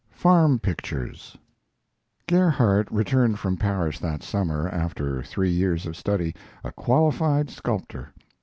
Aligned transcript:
FARM 0.09 0.57
PICTURES 0.57 1.37
Gerhardt 2.25 2.89
returned 2.89 3.37
from 3.37 3.55
Paris 3.55 3.99
that 3.99 4.23
summer, 4.23 4.67
after 4.67 5.21
three 5.21 5.51
years 5.51 5.85
of 5.85 5.95
study, 5.95 6.33
a 6.63 6.71
qualified 6.71 7.51
sculptor. 7.51 8.11